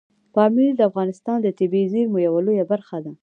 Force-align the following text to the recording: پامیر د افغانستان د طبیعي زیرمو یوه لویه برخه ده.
پامیر 0.33 0.71
د 0.75 0.81
افغانستان 0.89 1.37
د 1.41 1.47
طبیعي 1.59 1.87
زیرمو 1.93 2.19
یوه 2.27 2.39
لویه 2.47 2.65
برخه 2.71 2.97
ده. 3.03 3.11